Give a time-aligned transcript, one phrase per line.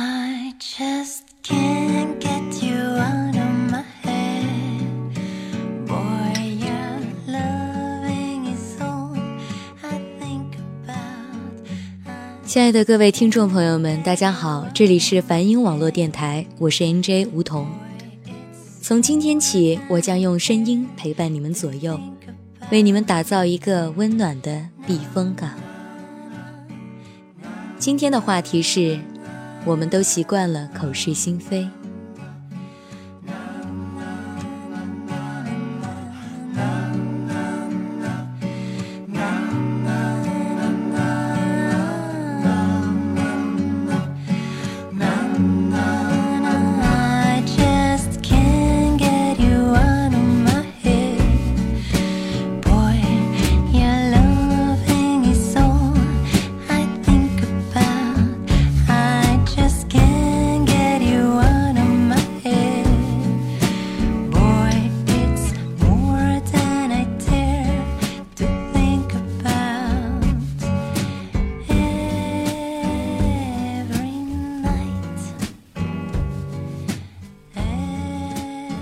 [0.00, 4.46] I just can't get you out of my head.
[5.88, 9.16] Boy, your loving is all
[9.82, 12.46] I think about.
[12.46, 17.66] 亲爱的各位听众朋友们，大家好，这里是梵音网络电台，我是 NJ 梧桐。
[18.80, 21.98] 从今天起，我将用声音陪伴你们左右，
[22.70, 25.50] 为你们打造一个温暖的避风港。
[27.80, 29.00] 今天的话题是，
[29.68, 31.68] 我们都习惯了口是心非。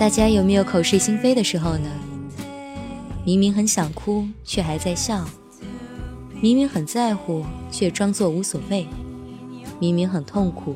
[0.00, 1.90] 大家有没有口是心非的时候呢？
[3.22, 5.26] 明明很想哭，却还在笑；
[6.40, 8.86] 明明很在乎，却装作无所谓；
[9.78, 10.74] 明明很痛苦，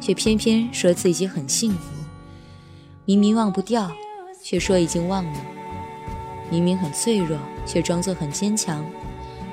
[0.00, 1.78] 却偏偏说自己很幸福；
[3.04, 3.88] 明明忘不掉，
[4.42, 5.38] 却说已经忘了；
[6.50, 8.82] 明明很脆弱，却装作很坚强；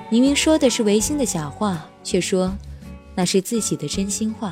[0.09, 2.51] 明明说的是违心的假话，却说
[3.13, 4.49] 那是自己的真心话；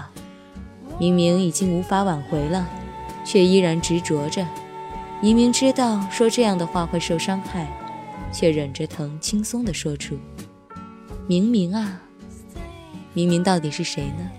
[1.00, 2.70] 明明已经无法挽回了。
[3.28, 4.48] 却依然执着着。
[5.22, 7.68] 明明知道说这样的话会受伤害，
[8.32, 10.18] 却忍着疼轻松地说出
[11.28, 12.02] ：“明明啊，
[13.14, 14.32] 明明到底是谁呢？”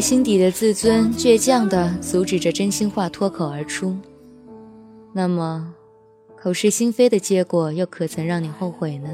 [0.00, 3.96] 心底的自尊，倔强地阻止着真心话脱口而出。
[5.12, 5.74] 那么，
[6.36, 9.10] 口是心非的结果又可曾让你后悔呢？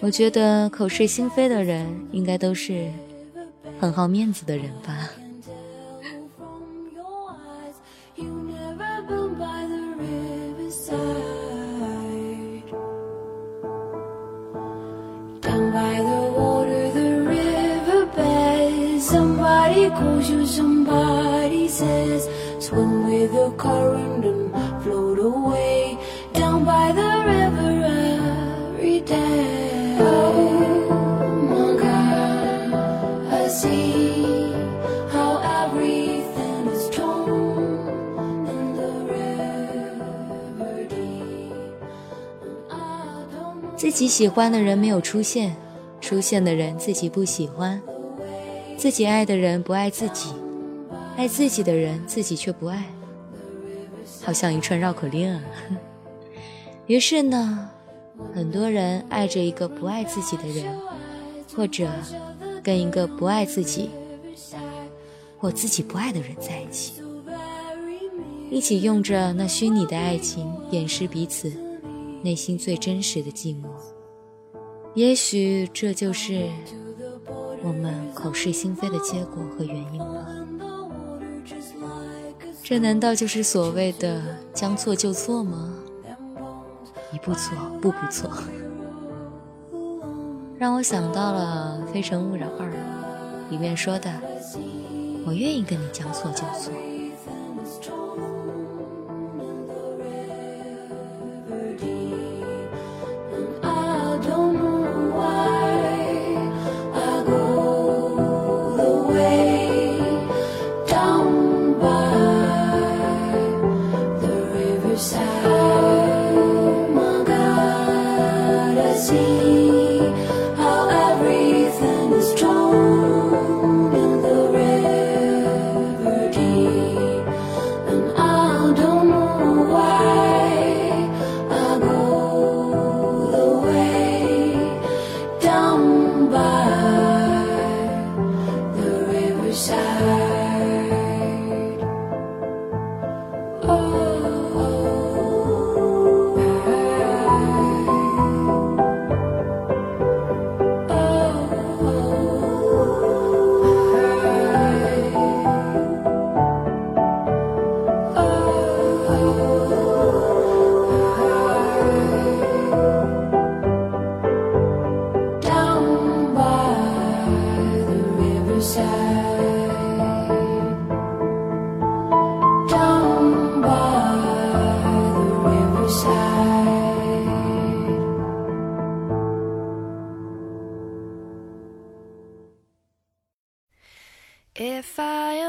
[0.00, 2.90] 我觉得口是心非的人应该都是
[3.80, 5.08] 很好面子的人吧。
[15.76, 16.15] by the
[19.65, 22.29] Somebody calls you, somebody says,
[22.59, 24.53] swim with the current and
[24.83, 25.97] float away.
[26.31, 27.81] Down by the river
[28.77, 29.97] every day.
[29.99, 30.85] Oh
[31.49, 32.73] my God,
[33.33, 34.53] I see
[35.09, 41.57] how everything is torn in the river deep.
[42.43, 45.55] And I don't know 自己喜欢的人没有出现，
[45.99, 47.81] 出现的人自己不喜欢，
[48.76, 50.30] 自己爱的人不爱自己，
[51.16, 52.84] 爱自己的人自己却不爱，
[54.22, 55.42] 好像一串绕口令啊。
[56.86, 57.68] 于是呢，
[58.34, 60.78] 很多人爱着一个不爱自己的人，
[61.54, 61.88] 或者
[62.62, 63.90] 跟一个不爱自己
[65.38, 67.02] 或自己不爱的人在一起，
[68.50, 71.50] 一起用着那虚拟的爱情掩饰彼此
[72.22, 73.64] 内心最真实的寂寞。
[74.94, 76.48] 也许这就是
[77.62, 80.26] 我们口是心非的结果和原因吧。
[82.62, 84.20] 这难道就是所谓的
[84.52, 85.74] 将错就错吗？
[87.12, 88.30] 一步错，步步错，
[90.58, 92.66] 让我想到了《非诚勿扰二》
[93.50, 94.12] 里面说的
[95.24, 96.72] ：“我愿意跟你将错就错。”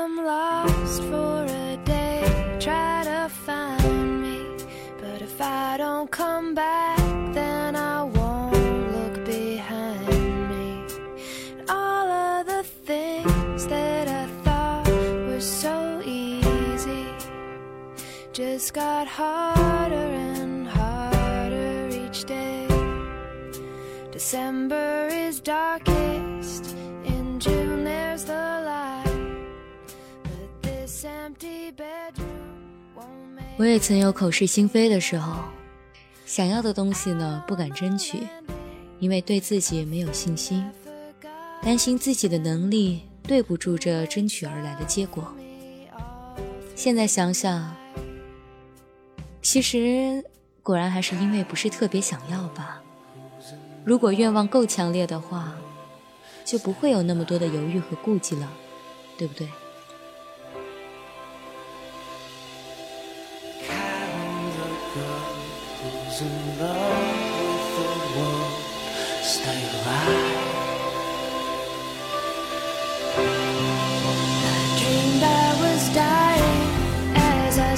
[0.07, 2.23] I am lost for a day,
[2.61, 4.39] try to find me.
[5.01, 6.97] But if I don't come back,
[7.33, 10.85] then I won't look behind me.
[11.67, 14.87] All of the things that I thought
[15.27, 17.05] were so easy
[18.31, 22.65] just got harder and harder each day.
[24.11, 26.73] December is darkest.
[27.03, 28.66] In June there's the
[33.57, 35.43] 我也曾有口是心非的时候，
[36.25, 38.27] 想要的东西呢不敢争取，
[38.99, 40.67] 因为对自己没有信心，
[41.61, 45.33] 担心自己的能力对不住这争取而来的结果。
[46.75, 47.75] 现在想想，
[49.41, 50.23] 其实
[50.63, 52.81] 果然还是因为不是特别想要吧。
[53.83, 55.53] 如果愿望够强烈的话，
[56.43, 58.51] 就不会有那么多的犹豫和顾忌了，
[59.17, 59.47] 对不对？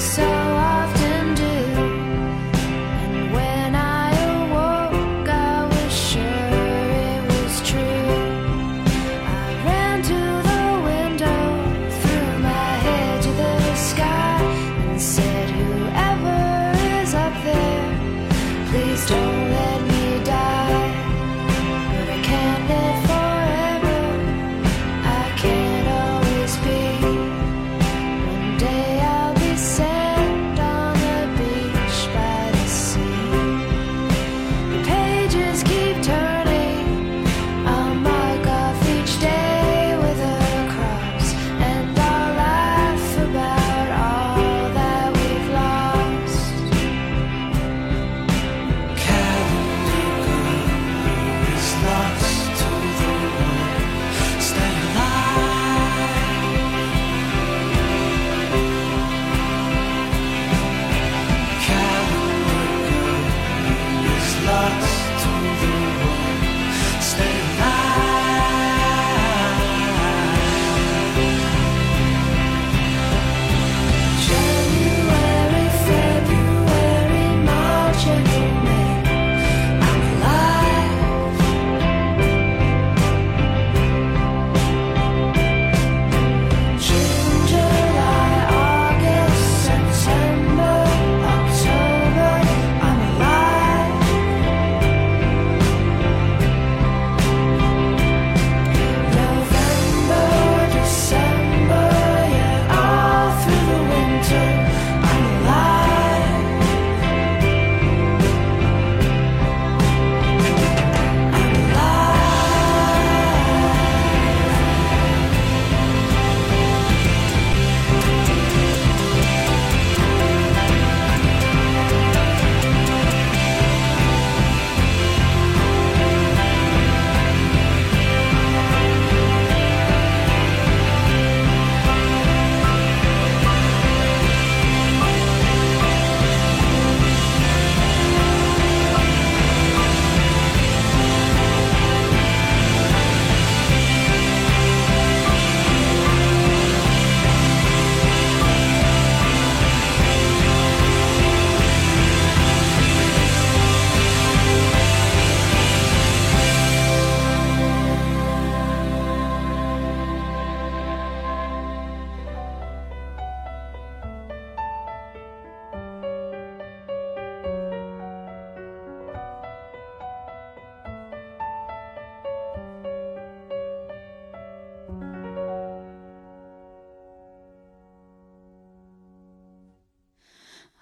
[0.00, 0.39] So.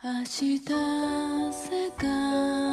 [0.01, 0.57] 明日
[1.51, 2.68] 世界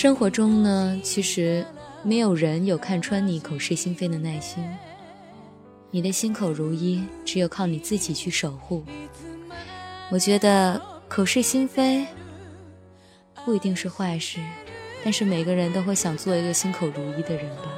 [0.00, 1.62] 生活中呢，其实
[2.02, 4.64] 没有人有看穿你口是心非的耐心。
[5.90, 8.82] 你的心口如一，只有靠你自己去守护。
[10.10, 12.06] 我觉得口是心非
[13.44, 14.40] 不一定是坏事，
[15.04, 17.69] 但是每个人都会想做一个心口如一的人吧。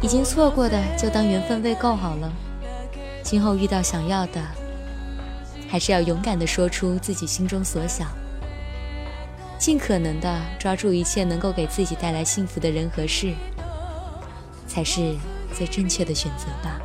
[0.00, 2.32] 已经错过的就当缘分未够好了。
[3.22, 4.40] 今后遇到想要的，
[5.68, 8.08] 还是要勇敢的说出自己心中所想，
[9.58, 13.32] 尽可能的抓住一切能够给自己带来幸福的人和事，
[14.66, 15.14] 才是
[15.56, 16.78] 最正确的选择吧。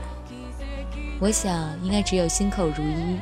[1.19, 3.19] 我想，应该只有心口如一，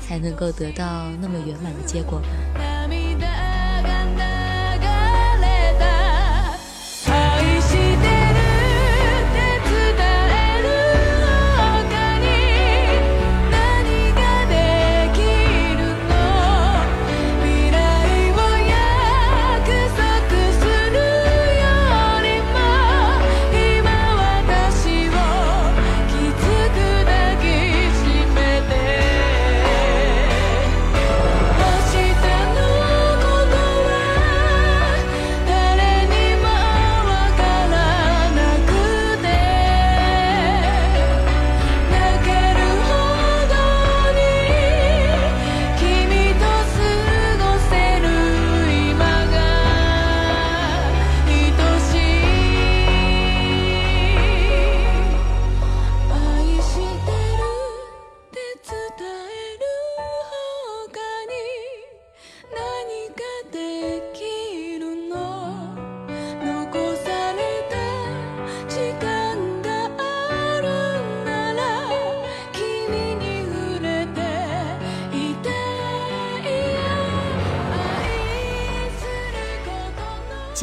[0.00, 2.73] 才能够得到那么圆满的结果吧。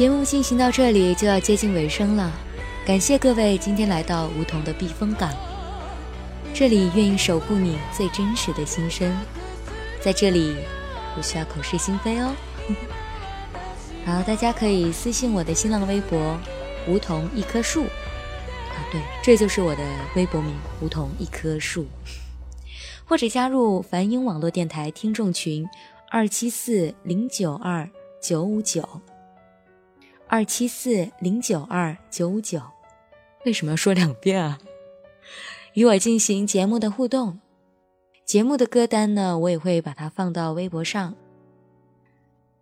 [0.02, 2.28] 节目进行到这里就要接近尾声了，
[2.84, 5.32] 感谢各位今天来到梧桐的避风港，
[6.52, 9.16] 这里愿意守护你最真实的心声，
[10.00, 10.56] 在这里
[11.14, 12.34] 不需要口是心非哦。
[14.04, 16.36] 好，大家可以私信我的新浪微博
[16.88, 17.84] “梧桐一棵树”，
[18.74, 19.84] 啊，对，这就是我的
[20.16, 21.86] 微博名“梧桐一棵树”，
[23.06, 25.64] 或者加入梵音网络电台听众群
[26.10, 27.88] 二七四零九二
[28.20, 29.00] 九五九。
[30.32, 32.62] 二七四零九二九五九，
[33.44, 34.58] 为什么要说两遍啊？
[35.76, 37.38] 与我进行节目的互动，
[38.24, 41.14] 节目的歌单呢，我也会把它放到微博上。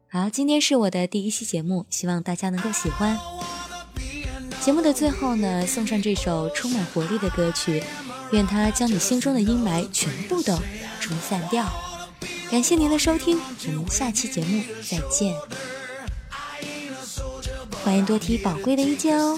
[0.09, 3.17] 好，今天是我的第一期节目，希望大家能够喜欢。
[4.61, 7.81] 节目的最后呢，送上这首充满活力的歌曲，
[8.33, 10.59] 愿它将你心中的阴霾全部都
[10.99, 11.69] 冲散掉。
[12.51, 15.33] 感谢您的收听，我们下期节目再见。
[17.83, 19.37] 欢迎多提宝贵的意见哦。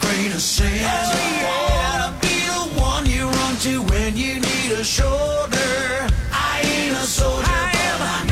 [0.00, 0.80] grain of sand.
[0.80, 1.68] Oh, yeah.
[1.76, 6.08] Wanna be the one you run to when you need a shoulder.
[6.32, 7.68] I ain't a soldier, I
[8.00, 8.28] but i'm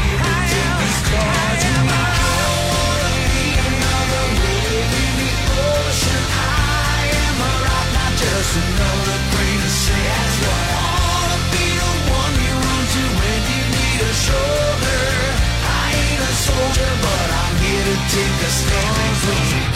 [10.96, 15.05] wanna be the one you run to when you need a shoulder.
[15.68, 19.76] I ain't a soldier, but I'm here to take the scars.